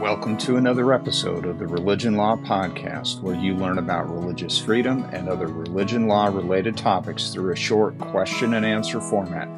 Welcome 0.00 0.38
to 0.38 0.58
another 0.58 0.92
episode 0.92 1.44
of 1.44 1.58
the 1.58 1.66
Religion 1.66 2.16
Law 2.16 2.36
Podcast, 2.36 3.20
where 3.20 3.34
you 3.34 3.54
learn 3.54 3.78
about 3.78 4.08
religious 4.08 4.56
freedom 4.56 5.02
and 5.12 5.28
other 5.28 5.48
religion 5.48 6.06
law 6.06 6.26
related 6.26 6.76
topics 6.76 7.30
through 7.30 7.52
a 7.52 7.56
short 7.56 7.98
question 7.98 8.54
and 8.54 8.64
answer 8.64 9.00
format. 9.00 9.48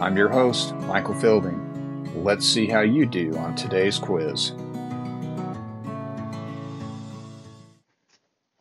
I'm 0.00 0.16
your 0.16 0.30
host, 0.30 0.74
Michael 0.74 1.14
Fielding. 1.14 2.24
Let's 2.24 2.44
see 2.44 2.66
how 2.66 2.80
you 2.80 3.06
do 3.06 3.36
on 3.36 3.54
today's 3.54 3.96
quiz. 4.00 4.50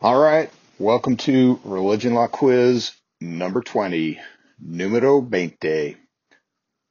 All 0.02 0.22
right, 0.22 0.52
welcome 0.78 1.18
to 1.18 1.60
Religion 1.64 2.14
Law 2.14 2.28
Quiz 2.28 2.92
number 3.20 3.62
20, 3.62 4.20
Numero 4.60 5.20
20. 5.20 5.98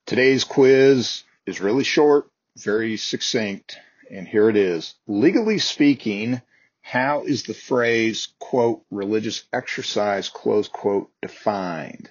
Today's 0.05 0.43
quiz 0.43 1.23
is 1.47 1.61
really 1.61 1.85
short, 1.85 2.29
very 2.57 2.97
succinct, 2.97 3.79
and 4.13 4.29
here 4.29 4.49
it 4.49 4.57
is. 4.57 4.95
Legally 5.07 5.59
speaking, 5.59 6.41
how 6.83 7.25
is 7.25 7.45
the 7.45 7.55
phrase, 7.55 8.29
quote, 8.39 8.85
religious 8.91 9.45
exercise, 9.53 10.29
close 10.29 10.69
quote, 10.69 11.11
defined? 11.23 12.11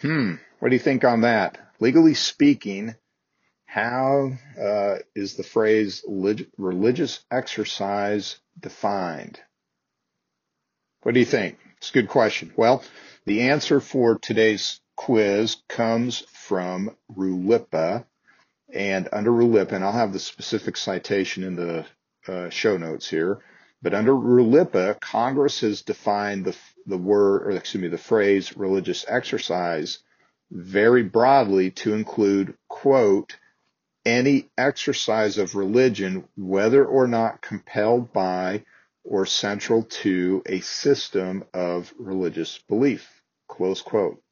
Hmm, 0.00 0.34
what 0.58 0.70
do 0.70 0.74
you 0.74 0.80
think 0.80 1.04
on 1.04 1.20
that? 1.20 1.58
Legally 1.80 2.14
speaking, 2.14 2.94
how 3.66 4.32
uh, 4.60 4.96
is 5.14 5.34
the 5.34 5.42
phrase 5.42 6.04
religious 6.56 7.24
exercise 7.30 8.38
defined? 8.58 9.40
What 11.02 11.14
do 11.14 11.20
you 11.20 11.26
think? 11.26 11.58
It's 11.78 11.90
a 11.90 11.94
good 11.94 12.08
question. 12.08 12.52
Well, 12.56 12.84
the 13.26 13.42
answer 13.42 13.80
for 13.80 14.18
today's 14.18 14.80
quiz 14.96 15.56
comes 15.68 16.20
from 16.32 16.96
RLUIPA, 17.16 18.04
and 18.72 19.08
under 19.12 19.30
RLUIPA, 19.30 19.72
and 19.72 19.84
I'll 19.84 19.92
have 19.92 20.12
the 20.12 20.18
specific 20.18 20.76
citation 20.76 21.44
in 21.44 21.56
the 21.56 21.86
uh, 22.26 22.50
show 22.50 22.76
notes 22.76 23.08
here, 23.08 23.40
but 23.82 23.94
under 23.94 24.12
RLUIPA, 24.12 25.00
Congress 25.00 25.60
has 25.60 25.82
defined 25.82 26.44
the, 26.44 26.56
the 26.86 26.96
word, 26.96 27.46
or 27.46 27.50
excuse 27.50 27.82
me, 27.82 27.88
the 27.88 27.98
phrase 27.98 28.56
religious 28.56 29.04
exercise 29.08 29.98
very 30.50 31.02
broadly 31.02 31.70
to 31.70 31.94
include, 31.94 32.54
quote, 32.68 33.36
any 34.04 34.50
exercise 34.58 35.38
of 35.38 35.54
religion, 35.54 36.24
whether 36.36 36.84
or 36.84 37.06
not 37.06 37.40
compelled 37.40 38.12
by 38.12 38.64
or 39.04 39.26
central 39.26 39.82
to 39.84 40.42
a 40.46 40.60
system 40.60 41.44
of 41.54 41.92
religious 41.98 42.58
belief, 42.68 43.22
close 43.48 43.82
quote. 43.82 44.22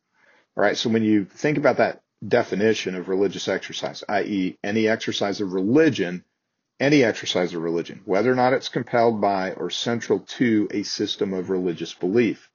All 0.57 0.65
right. 0.65 0.77
So 0.77 0.91
when 0.91 1.05
you 1.05 1.25
think 1.25 1.59
about 1.59 1.79
that 1.79 2.03
definition 2.27 2.95
of 2.95 3.09
religious 3.09 3.49
exercise, 3.49 4.05
i.e., 4.09 4.59
any 4.63 4.89
exercise 4.89 5.41
of 5.41 5.53
religion, 5.53 6.25
any 6.79 7.05
exercise 7.05 7.55
of 7.55 7.63
religion, 7.63 8.03
whether 8.05 8.31
or 8.31 8.35
not 8.35 8.53
it's 8.53 8.69
compelled 8.69 9.21
by 9.21 9.53
or 9.53 9.71
central 9.71 10.21
to 10.21 10.69
a 10.71 10.83
system 10.83 11.33
of 11.33 11.51
religious 11.51 11.95
belief. 11.95 12.51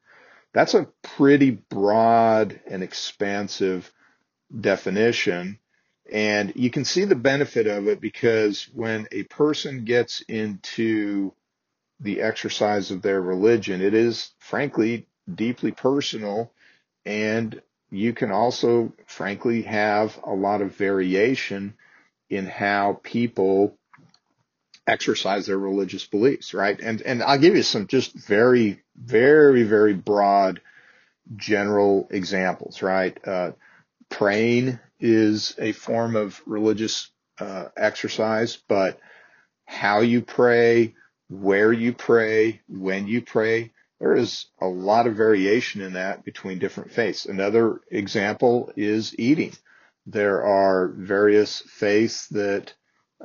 That's 0.54 0.74
a 0.74 0.88
pretty 1.02 1.52
broad 1.52 2.60
and 2.68 2.82
expansive 2.82 3.92
definition. 4.60 5.60
And 6.12 6.54
you 6.56 6.70
can 6.70 6.86
see 6.86 7.06
the 7.06 7.16
benefit 7.16 7.68
of 7.68 7.88
it 7.88 8.00
because 8.00 8.70
when 8.74 9.08
a 9.12 9.24
person 9.24 9.84
gets 9.86 10.22
into 10.22 11.34
the 12.00 12.22
exercise 12.22 12.92
of 12.92 13.02
their 13.02 13.22
religion, 13.22 13.82
it 13.82 13.94
is 13.94 14.32
frankly 14.40 15.08
deeply 15.34 15.72
personal 15.72 16.52
and 17.06 17.62
you 17.96 18.14
can 18.14 18.32
also, 18.32 18.94
frankly, 19.08 19.62
have 19.64 20.20
a 20.24 20.34
lot 20.34 20.62
of 20.62 20.76
variation 20.76 21.76
in 22.30 22.46
how 22.46 23.00
people 23.04 23.78
exercise 24.88 25.48
their 25.48 25.58
religious 25.58 26.06
beliefs, 26.06 26.54
right? 26.54 26.80
And 26.80 27.02
and 27.02 27.24
I'll 27.24 27.40
give 27.40 27.56
you 27.56 27.64
some 27.64 27.88
just 27.88 28.14
very, 28.14 28.82
very, 28.96 29.64
very 29.64 29.94
broad 29.94 30.62
general 31.36 32.08
examples, 32.12 32.82
right? 32.82 33.18
Uh, 33.26 33.52
praying 34.10 34.80
is 35.00 35.56
a 35.58 35.72
form 35.72 36.16
of 36.16 36.42
religious 36.46 37.10
uh, 37.40 37.66
exercise, 37.76 38.58
but 38.68 39.00
how 39.66 40.02
you 40.02 40.22
pray, 40.22 40.94
where 41.30 41.74
you 41.74 41.94
pray, 41.94 42.62
when 42.68 43.08
you 43.08 43.22
pray, 43.22 43.72
there 44.00 44.16
is 44.16 44.48
a 44.60 44.68
lot 44.68 45.08
of 45.08 45.16
variation 45.16 45.82
in 45.82 45.94
that 45.94 46.26
between 46.26 46.60
different 46.60 46.92
faiths. 46.92 47.26
Another 47.26 47.82
example 47.90 48.72
is 48.76 49.18
eating. 49.18 49.54
There 50.06 50.44
are 50.44 50.90
various 50.90 51.62
faiths 51.62 52.28
that 52.28 52.74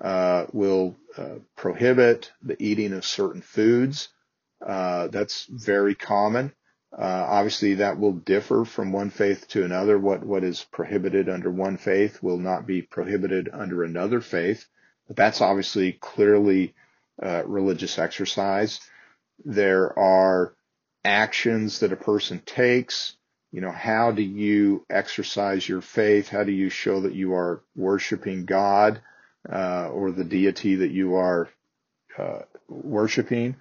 uh, 0.00 0.46
will 0.52 0.96
uh, 1.16 1.36
prohibit 1.56 2.30
the 2.42 2.56
eating 2.62 2.92
of 2.92 3.04
certain 3.04 3.42
foods. 3.42 4.08
Uh, 4.64 5.08
that's 5.08 5.46
very 5.46 5.94
common. 5.94 6.52
Uh, 6.96 7.26
obviously, 7.28 7.74
that 7.74 7.98
will 7.98 8.12
differ 8.12 8.64
from 8.64 8.92
one 8.92 9.10
faith 9.10 9.46
to 9.48 9.64
another. 9.64 9.98
What 9.98 10.24
what 10.24 10.42
is 10.42 10.66
prohibited 10.72 11.28
under 11.28 11.50
one 11.50 11.76
faith 11.76 12.22
will 12.22 12.38
not 12.38 12.66
be 12.66 12.82
prohibited 12.82 13.48
under 13.52 13.84
another 13.84 14.20
faith. 14.20 14.66
But 15.06 15.16
that's 15.16 15.40
obviously 15.40 15.92
clearly 15.92 16.74
uh, 17.22 17.42
religious 17.46 17.98
exercise. 17.98 18.80
There 19.44 19.96
are 19.98 20.54
actions 21.04 21.80
that 21.80 21.92
a 21.92 21.96
person 21.96 22.40
takes. 22.44 23.16
You 23.52 23.60
know, 23.60 23.72
how 23.72 24.12
do 24.12 24.22
you 24.22 24.84
exercise 24.88 25.68
your 25.68 25.80
faith? 25.80 26.28
How 26.28 26.44
do 26.44 26.52
you 26.52 26.70
show 26.70 27.00
that 27.00 27.14
you 27.14 27.34
are 27.34 27.62
worshiping 27.74 28.44
God 28.44 29.00
uh, 29.50 29.88
or 29.88 30.12
the 30.12 30.24
deity 30.24 30.76
that 30.76 30.90
you 30.90 31.16
are 31.16 31.48
uh, 32.16 32.40
worshiping? 32.68 33.56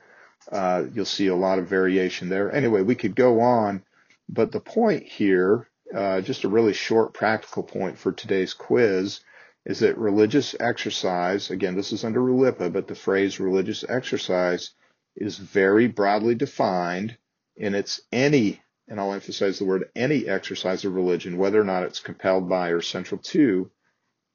Uh, 0.51 0.83
you'll 0.93 1.05
see 1.05 1.27
a 1.27 1.35
lot 1.35 1.59
of 1.59 1.67
variation 1.67 2.29
there. 2.29 2.53
Anyway, 2.53 2.81
we 2.81 2.95
could 2.95 3.15
go 3.15 3.41
on, 3.41 3.83
but 4.27 4.51
the 4.51 4.59
point 4.59 5.03
here, 5.03 5.67
uh, 5.93 6.21
just 6.21 6.43
a 6.43 6.49
really 6.49 6.73
short 6.73 7.13
practical 7.13 7.63
point 7.63 7.97
for 7.97 8.11
today's 8.11 8.53
quiz, 8.53 9.21
is 9.65 9.79
that 9.79 9.97
religious 9.97 10.55
exercise, 10.59 11.51
again, 11.51 11.75
this 11.75 11.91
is 11.91 12.03
under 12.03 12.21
RLUIPA, 12.21 12.71
but 12.71 12.87
the 12.87 12.95
phrase 12.95 13.39
religious 13.39 13.83
exercise 13.87 14.71
is 15.15 15.37
very 15.37 15.87
broadly 15.87 16.35
defined 16.35 17.17
and 17.59 17.75
it's 17.75 18.01
any, 18.11 18.61
and 18.87 18.99
I'll 18.99 19.13
emphasize 19.13 19.59
the 19.59 19.65
word 19.65 19.89
any 19.95 20.27
exercise 20.27 20.85
of 20.85 20.95
religion, 20.95 21.37
whether 21.37 21.59
or 21.59 21.65
not 21.65 21.83
it's 21.83 21.99
compelled 21.99 22.49
by 22.49 22.69
or 22.69 22.81
central 22.81 23.19
to 23.25 23.69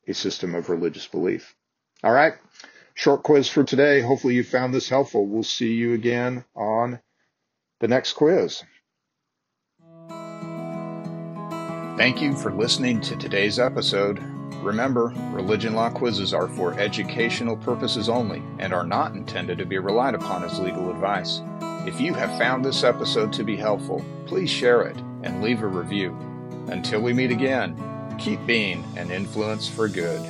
a 0.06 0.14
system 0.14 0.54
of 0.54 0.68
religious 0.68 1.06
belief. 1.06 1.54
All 2.02 2.12
right. 2.12 2.34
Short 2.94 3.22
quiz 3.22 3.48
for 3.48 3.64
today. 3.64 4.00
Hopefully 4.00 4.34
you 4.34 4.44
found 4.44 4.72
this 4.72 4.88
helpful. 4.88 5.26
We'll 5.26 5.42
see 5.42 5.72
you 5.72 5.94
again 5.94 6.44
on 6.54 7.00
the 7.80 7.88
next 7.88 8.12
quiz. 8.12 8.62
Thank 11.96 12.20
you 12.20 12.34
for 12.36 12.52
listening 12.52 13.00
to 13.02 13.16
today's 13.16 13.58
episode. 13.58 14.18
Remember, 14.62 15.12
religion 15.30 15.74
law 15.74 15.90
quizzes 15.90 16.34
are 16.34 16.48
for 16.48 16.78
educational 16.78 17.56
purposes 17.56 18.08
only 18.08 18.42
and 18.58 18.72
are 18.72 18.84
not 18.84 19.14
intended 19.14 19.58
to 19.58 19.66
be 19.66 19.78
relied 19.78 20.14
upon 20.14 20.44
as 20.44 20.58
legal 20.58 20.90
advice. 20.90 21.40
If 21.86 22.00
you 22.00 22.14
have 22.14 22.38
found 22.38 22.64
this 22.64 22.82
episode 22.82 23.30
to 23.34 23.44
be 23.44 23.56
helpful, 23.56 24.02
please 24.24 24.48
share 24.48 24.82
it 24.82 24.96
and 25.22 25.42
leave 25.42 25.62
a 25.62 25.66
review. 25.66 26.16
Until 26.68 27.02
we 27.02 27.12
meet 27.12 27.30
again, 27.30 27.76
keep 28.18 28.44
being 28.46 28.82
an 28.96 29.10
influence 29.10 29.68
for 29.68 29.86
good. 29.86 30.20